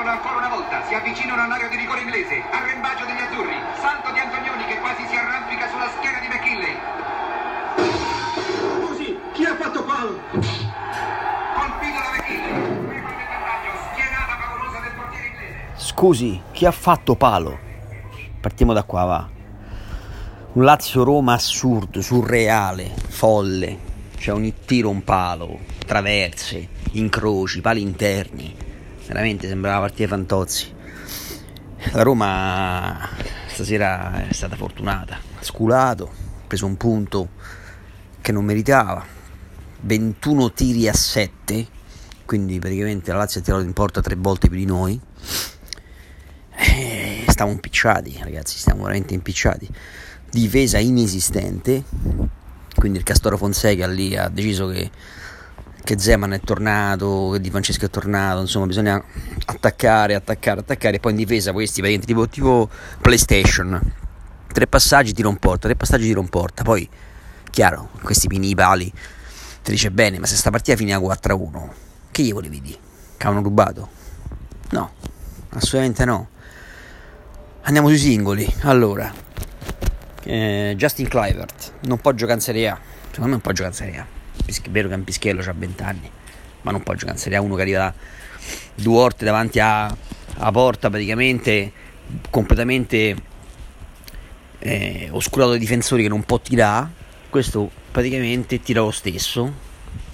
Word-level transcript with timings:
partono 0.00 0.10
ancora 0.10 0.36
una 0.36 0.48
volta, 0.48 0.82
si 0.86 0.94
avvicinano 0.94 1.42
all'area 1.42 1.68
di 1.68 1.76
rigore 1.76 2.00
inglese, 2.00 2.42
arrembaggio 2.50 3.04
degli 3.04 3.20
azzurri, 3.20 3.56
salto 3.80 4.10
di 4.12 4.18
Antonioni 4.18 4.64
che 4.64 4.78
quasi 4.80 5.04
si 5.06 5.14
arrampica 5.14 5.68
sulla 5.68 5.90
schiena 5.96 6.18
di 6.20 6.28
McKinley. 6.28 6.76
Scusi, 8.80 9.18
chi 9.34 9.44
ha 9.44 9.56
fatto 9.56 9.84
palo? 9.84 10.20
Colpito 10.30 12.00
da 12.00 12.10
McKinley, 12.16 12.88
prima 12.88 13.08
del 13.12 13.28
vantaggio, 13.28 13.76
schienata 13.92 14.38
favolosa 14.40 14.80
del 14.80 14.92
portiere 14.96 15.26
inglese. 15.26 15.84
Scusi, 15.84 16.42
chi 16.52 16.64
ha 16.64 16.72
fatto 16.72 17.14
palo? 17.16 17.58
Partiamo 18.40 18.72
da 18.72 18.84
qua, 18.84 19.04
va. 19.04 19.28
Un 20.52 20.64
Lazio-Roma 20.64 21.34
assurdo, 21.34 22.00
surreale, 22.00 22.90
folle. 23.08 23.88
C'è 24.16 24.32
ogni 24.32 24.54
tiro 24.64 24.88
un 24.88 25.04
palo, 25.04 25.58
traverse, 25.84 26.68
incroci, 26.92 27.60
pali 27.60 27.82
interni. 27.82 28.68
Veramente 29.10 29.48
sembrava 29.48 29.78
una 29.78 29.86
partita 29.88 30.06
fantozzi. 30.06 30.72
La 31.90 32.02
Roma 32.02 33.08
stasera 33.48 34.28
è 34.28 34.32
stata 34.32 34.54
fortunata. 34.54 35.18
Sculato, 35.40 36.04
ha 36.04 36.46
preso 36.46 36.64
un 36.66 36.76
punto 36.76 37.30
che 38.20 38.30
non 38.30 38.44
meritava. 38.44 39.04
21 39.80 40.52
tiri 40.52 40.86
a 40.86 40.92
7, 40.92 41.66
quindi 42.24 42.60
praticamente 42.60 43.10
la 43.10 43.18
Lazio 43.18 43.40
ha 43.40 43.42
tirato 43.42 43.64
in 43.64 43.72
porta 43.72 44.00
tre 44.00 44.14
volte 44.14 44.46
più 44.46 44.58
di 44.58 44.64
noi. 44.64 45.00
Eh, 46.54 47.24
stiamo 47.26 47.50
impicciati, 47.50 48.16
ragazzi, 48.22 48.58
stiamo 48.58 48.82
veramente 48.82 49.14
impicciati. 49.14 49.68
Difesa 50.30 50.78
inesistente, 50.78 51.82
quindi 52.76 52.98
il 52.98 53.04
Castoro 53.04 53.36
Fonseca 53.36 53.88
lì 53.88 54.16
ha 54.16 54.28
deciso 54.28 54.68
che, 54.68 54.88
che 55.82 55.98
Zeman 55.98 56.32
è 56.32 56.40
tornato, 56.40 57.30
che 57.32 57.40
Di 57.40 57.50
Francesco 57.50 57.86
è 57.86 57.90
tornato, 57.90 58.40
insomma 58.40 58.66
bisogna 58.66 59.02
attaccare, 59.46 60.14
attaccare, 60.14 60.60
attaccare, 60.60 60.96
e 60.96 61.00
poi 61.00 61.12
in 61.12 61.18
difesa 61.18 61.52
questi 61.52 61.80
praticamente 61.80 62.06
tipo, 62.06 62.28
tipo 62.28 62.70
PlayStation, 63.00 63.80
tre 64.52 64.66
passaggi 64.66 65.12
tiro 65.12 65.28
un 65.28 65.36
porta, 65.36 65.68
tre 65.68 65.76
passaggi 65.76 66.04
tiro 66.04 66.20
un 66.20 66.28
porta, 66.28 66.62
poi 66.62 66.88
chiaro, 67.50 67.90
questi 68.02 68.28
pini 68.28 68.50
i 68.50 68.54
pali, 68.54 68.92
ti 69.62 69.70
dice 69.70 69.90
bene, 69.90 70.18
ma 70.18 70.26
se 70.26 70.36
sta 70.36 70.50
partita 70.50 70.76
finiva 70.76 70.98
4-1, 70.98 71.68
che 72.10 72.22
gli 72.22 72.32
volevi 72.32 72.60
dire? 72.60 72.78
Che 73.16 73.26
avevano 73.26 73.46
rubato? 73.46 73.88
No, 74.70 74.92
assolutamente 75.50 76.04
no. 76.04 76.28
Andiamo 77.62 77.88
sui 77.88 77.98
singoli. 77.98 78.50
Allora, 78.62 79.12
eh, 80.22 80.74
Justin 80.76 81.08
Clivert 81.08 81.72
non 81.80 81.98
può 81.98 82.12
giocare 82.12 82.38
in 82.38 82.42
Serie 82.42 82.68
A. 82.68 82.78
Secondo 83.08 83.24
me 83.24 83.30
non 83.30 83.40
può 83.40 83.52
giocare 83.52 83.74
in 83.74 83.78
Serie 83.78 83.98
A. 83.98 84.19
È 84.50 84.68
vero 84.70 84.88
che 84.88 84.94
Campischello 84.94 85.40
ha 85.40 85.54
20 85.56 85.82
anni, 85.82 86.10
ma 86.62 86.70
non 86.70 86.82
può 86.82 86.94
giocare 86.94 87.12
in 87.12 87.18
Serie 87.18 87.38
A. 87.38 87.40
Uno 87.40 87.54
che 87.54 87.62
arriva 87.62 87.78
da 87.78 87.94
Duorte 88.74 89.24
davanti 89.24 89.60
a, 89.60 89.86
a 89.86 90.50
porta 90.50 90.90
praticamente 90.90 91.72
completamente 92.30 93.16
eh, 94.58 95.08
oscurato 95.12 95.50
dai 95.50 95.58
difensori 95.58 96.02
che 96.02 96.08
non 96.08 96.24
può 96.24 96.38
tirare. 96.40 96.98
Questo 97.30 97.70
praticamente 97.90 98.60
tira 98.60 98.80
lo 98.80 98.90
stesso. 98.90 99.68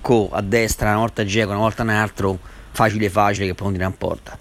Co 0.00 0.30
a 0.32 0.40
destra, 0.40 0.90
una 0.90 0.98
volta 0.98 1.24
Geco, 1.24 1.50
una 1.50 1.58
volta 1.58 1.82
un 1.82 1.90
altro, 1.90 2.38
facile 2.70 3.10
facile 3.10 3.46
che 3.46 3.54
può 3.54 3.70
tirare 3.70 3.90
in 3.90 3.96
porta. 3.96 4.38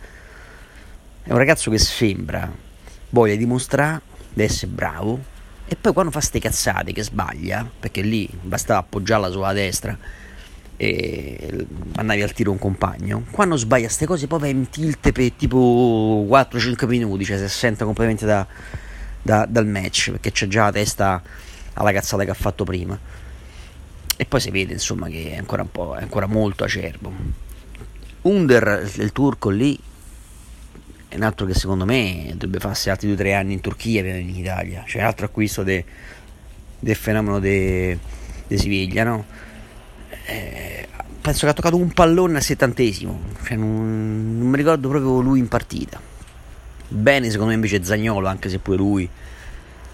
È 1.24 1.32
un 1.32 1.38
ragazzo 1.38 1.70
che 1.70 1.78
sembra 1.78 2.52
voglia 3.10 3.36
dimostrare 3.36 4.02
di 4.34 4.44
essere 4.44 4.72
bravo 4.72 5.38
e 5.72 5.76
poi 5.76 5.94
quando 5.94 6.12
fa 6.12 6.20
ste 6.20 6.40
cazzate 6.40 6.94
che 6.94 7.04
sbaglia, 7.04 7.70
perché 7.80 8.02
lì 8.02 8.28
bastava 8.42 8.80
appoggiarla 8.80 9.30
sulla 9.30 9.54
destra 9.54 9.96
e 10.76 11.68
andavi 11.98 12.24
al 12.24 12.34
tiro 12.34 12.50
un 12.50 12.58
compagno, 12.58 13.26
quando 13.30 13.56
sbaglia 13.56 13.88
ste 13.88 14.08
cose 14.08 14.26
poi 14.26 14.40
va 14.40 14.48
in 14.48 14.68
tilt 14.70 15.12
per 15.12 15.32
tipo 15.34 16.26
4-5 16.28 16.88
minuti, 16.88 17.24
cioè 17.24 17.38
si 17.38 17.44
assenta 17.44 17.86
completamente 17.86 18.26
da, 18.26 18.48
da, 19.22 19.46
dal 19.46 19.68
match 19.68 20.10
perché 20.10 20.32
c'è 20.32 20.48
già 20.48 20.64
la 20.64 20.72
testa 20.72 21.22
alla 21.74 21.92
cazzata 21.92 22.24
che 22.24 22.32
ha 22.32 22.36
fatto 22.36 22.64
prima. 22.64 22.98
E 24.18 24.26
poi 24.26 24.40
si 24.40 24.50
vede 24.50 24.74
insomma 24.74 25.08
che 25.08 25.34
è 25.34 25.38
ancora 25.38 25.62
un 25.62 25.72
po', 25.72 25.96
è 25.96 26.02
ancora 26.02 26.26
molto 26.26 26.64
acerbo. 26.64 27.14
Under, 28.24 28.90
il 28.96 29.12
turco 29.12 29.50
lì, 29.50 29.80
è 31.10 31.16
un 31.16 31.24
altro 31.24 31.48
che 31.48 31.56
secondo 31.56 31.86
me 31.86 32.28
dovrebbe 32.34 32.60
farsi 32.60 32.90
altri 32.90 33.12
2-3 33.12 33.36
anni 33.36 33.54
in 33.54 33.62
Turchia 33.62 34.02
prima 34.02 34.18
in 34.18 34.30
Italia. 34.30 34.84
C'è 34.86 35.00
un 35.00 35.06
altro 35.06 35.26
acquisto 35.26 35.64
de, 35.64 35.84
del 36.80 36.96
fenomeno 36.96 37.40
di 37.40 37.98
de 38.48 38.58
Siviglia, 38.58 39.04
no? 39.04 39.26
Eh, 40.26 40.88
penso 41.22 41.46
che 41.46 41.52
ha 41.52 41.54
toccato 41.54 41.78
un 41.78 41.92
pallone 41.92 42.38
al 42.38 42.44
settantesimo, 42.44 43.20
cioè 43.44 43.58
non, 43.58 44.38
non 44.38 44.48
mi 44.48 44.58
ricordo 44.58 44.88
proprio 44.88 45.20
lui 45.22 45.40
in 45.40 45.48
partita. 45.48 46.00
Bene, 46.88 47.26
secondo 47.30 47.50
me 47.50 47.56
invece 47.56 47.84
Zagnolo, 47.84 48.28
anche 48.28 48.50
se 48.50 48.60
pure 48.60 48.78
lui 48.78 49.10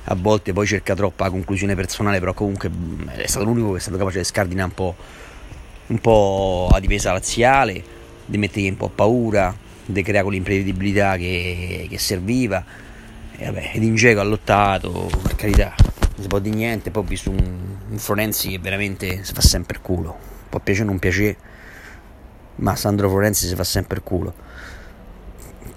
a 0.08 0.16
volte 0.16 0.54
poi 0.54 0.68
cerca 0.68 0.96
troppa 0.96 1.30
conclusione 1.30 1.76
personale, 1.76 2.20
però 2.20 2.34
comunque 2.34 2.70
è 3.08 3.28
stato 3.28 3.46
l'unico 3.46 3.72
che 3.72 3.78
è 3.78 3.82
stato 3.82 3.98
capace 3.98 4.20
di 4.20 4.24
scardinare 4.24 4.68
un 4.68 4.74
po', 4.74 4.96
un 5.88 6.00
po' 6.00 6.68
la 6.72 6.80
difesa 6.80 7.12
laziale, 7.12 7.84
di 8.26 8.38
mettergli 8.38 8.70
un 8.70 8.78
po' 8.78 8.90
paura, 8.90 9.54
di 9.86 10.02
creare 10.02 10.24
quell'imprevedibilità 10.24 11.18
che, 11.18 11.88
che 11.90 11.98
serviva. 11.98 12.64
E 13.38 13.46
vabbè, 13.46 13.72
ed 13.74 13.84
Ingeco 13.84 14.20
ha 14.20 14.24
lottato, 14.24 15.10
per 15.22 15.36
carità, 15.36 15.74
non 15.78 16.22
si 16.22 16.28
può 16.28 16.40
dire 16.40 16.56
niente, 16.56 16.92
poi 16.92 17.04
ho 17.04 17.06
visto 17.06 17.30
un, 17.30 17.78
un 17.90 17.98
Florenzi 17.98 18.50
che 18.50 18.60
veramente 18.60 19.24
si 19.24 19.34
fa 19.34 19.42
sempre 19.42 19.78
il 19.78 19.82
culo. 19.82 20.18
Può 20.50 20.60
piacere 20.60 20.86
o 20.86 20.90
non 20.90 21.00
piacere, 21.00 21.36
ma 22.58 22.76
Sandro 22.76 23.10
Florenzi 23.10 23.48
si 23.48 23.56
fa 23.56 23.64
sempre 23.64 23.98
il 23.98 24.04
culo. 24.04 24.34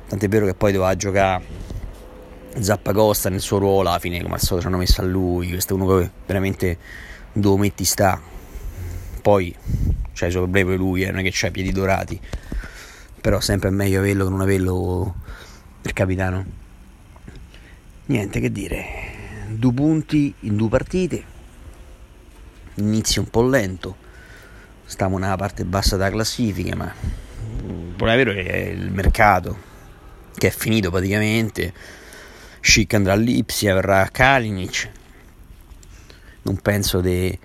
Tant'è 0.08 0.28
vero 0.28 0.46
che 0.46 0.54
poi 0.54 0.72
doveva 0.72 0.94
giocare 0.96 1.66
Zappacosta 2.60 3.28
nel 3.28 3.40
suo 3.40 3.58
ruolo 3.58 3.88
alla 3.88 3.98
fine 3.98 4.22
come 4.22 4.34
al 4.34 4.40
solito 4.40 4.62
ci 4.62 4.66
hanno 4.66 4.78
messo 4.78 5.00
a 5.00 5.04
lui 5.04 5.50
questo 5.50 5.74
è 5.74 5.76
uno 5.76 5.98
che 5.98 6.10
veramente 6.26 6.78
dove 7.32 7.60
metti 7.60 7.84
sta 7.84 8.20
poi 9.22 9.54
c'è 10.12 10.26
i 10.26 10.30
suoi 10.30 10.42
problemi 10.42 10.76
lui 10.76 11.02
eh, 11.02 11.10
non 11.10 11.20
è 11.20 11.22
che 11.22 11.30
c'ha 11.32 11.48
i 11.48 11.50
piedi 11.50 11.70
dorati 11.70 12.20
però 13.20 13.40
sempre 13.40 13.68
è 13.68 13.72
meglio 13.72 13.98
averlo 13.98 14.24
che 14.24 14.30
non 14.30 14.40
averlo 14.40 15.14
il 15.82 15.92
capitano. 15.92 16.44
Niente 18.06 18.40
che 18.40 18.50
dire. 18.50 18.86
Due 19.48 19.72
punti 19.72 20.34
in 20.40 20.56
due 20.56 20.68
partite. 20.68 21.24
Inizio 22.74 23.22
un 23.22 23.28
po' 23.28 23.46
lento. 23.46 23.96
Stiamo 24.84 25.18
nella 25.18 25.36
parte 25.36 25.64
bassa 25.64 25.96
della 25.96 26.10
classifica 26.10 26.74
ma 26.74 26.92
il 27.66 27.94
problema 27.94 28.16
vero 28.16 28.32
è 28.32 28.56
il 28.56 28.90
mercato 28.90 29.68
che 30.38 30.46
è 30.46 30.50
finito 30.50 30.90
praticamente. 30.90 31.72
Schick 32.60 32.94
andrà 32.94 33.12
all'Ipsia, 33.12 33.74
verrà 33.74 34.08
Kalinic. 34.10 34.90
Non 36.42 36.56
penso 36.58 37.00
de, 37.00 37.38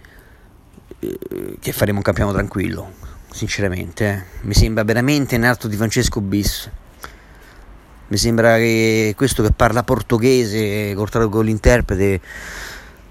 eh, 0.99 1.19
che 1.59 1.71
faremo 1.73 1.97
un 1.97 2.03
campionato 2.03 2.35
tranquillo, 2.37 2.93
sinceramente. 3.33 4.09
Eh. 4.09 4.45
Mi 4.45 4.53
sembra 4.53 4.83
veramente 4.83 5.35
un 5.35 5.43
altro 5.43 5.67
di 5.67 5.75
Francesco 5.75 6.21
Bis. 6.21 6.69
Mi 8.07 8.17
sembra 8.17 8.57
che 8.57 9.13
questo 9.17 9.41
che 9.41 9.51
parla 9.51 9.83
portoghese, 9.83 10.93
cortato 10.93 11.27
con 11.29 11.43
l'interprete, 11.43 12.21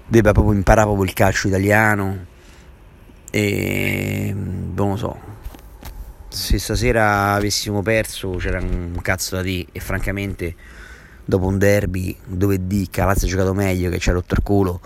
debba 0.07 0.31
proprio 0.31 0.53
imparare 0.53 0.87
proprio 0.87 1.05
il 1.05 1.13
calcio 1.13 1.47
italiano. 1.47 2.25
E 3.29 4.33
non 4.33 4.91
lo 4.91 4.95
so. 4.95 5.19
Se 6.29 6.57
stasera 6.57 7.33
avessimo 7.33 7.81
perso 7.81 8.31
c'era 8.37 8.59
un 8.59 8.97
cazzo 9.01 9.35
da 9.35 9.41
dire 9.41 9.67
e 9.71 9.79
francamente 9.79 10.55
dopo 11.25 11.45
un 11.45 11.57
derby 11.57 12.17
dove 12.25 12.65
D 12.65 12.87
Calazzo 12.89 13.25
ha 13.25 13.27
giocato 13.27 13.53
meglio 13.53 13.89
che 13.89 13.99
ci 13.99 14.09
ha 14.09 14.13
rotto 14.13 14.33
il 14.33 14.41
culo 14.43 14.81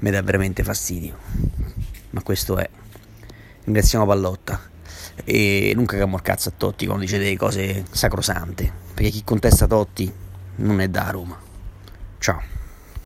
mi 0.00 0.10
dà 0.10 0.22
veramente 0.22 0.62
fastidio 0.62 1.16
ma 2.10 2.22
questo 2.22 2.58
è 2.58 2.68
ringraziamo 3.64 4.06
Pallotta. 4.06 4.60
E 5.24 5.72
non 5.74 5.86
cagamo 5.86 6.16
il 6.16 6.22
cazzo 6.22 6.48
a 6.48 6.52
Totti 6.56 6.86
quando 6.86 7.04
dice 7.04 7.18
delle 7.18 7.36
cose 7.36 7.84
sacrosante 7.88 8.82
perché 8.94 9.10
chi 9.10 9.24
contesta 9.24 9.66
Totti 9.66 10.12
non 10.56 10.80
è 10.80 10.88
da 10.88 11.10
Roma. 11.10 11.38
Ciao 12.18 12.53